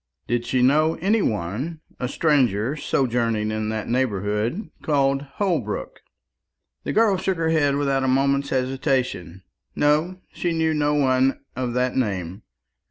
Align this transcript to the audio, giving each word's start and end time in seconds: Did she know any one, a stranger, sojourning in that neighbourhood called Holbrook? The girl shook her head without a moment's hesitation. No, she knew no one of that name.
Did 0.25 0.47
she 0.47 0.63
know 0.63 0.95
any 0.95 1.21
one, 1.21 1.81
a 1.99 2.07
stranger, 2.07 2.75
sojourning 2.75 3.51
in 3.51 3.69
that 3.69 3.87
neighbourhood 3.87 4.71
called 4.81 5.21
Holbrook? 5.35 5.99
The 6.83 6.91
girl 6.91 7.17
shook 7.17 7.37
her 7.37 7.51
head 7.51 7.75
without 7.75 8.03
a 8.03 8.07
moment's 8.07 8.49
hesitation. 8.49 9.43
No, 9.75 10.19
she 10.33 10.53
knew 10.53 10.73
no 10.73 10.95
one 10.95 11.41
of 11.55 11.73
that 11.75 11.95
name. 11.95 12.41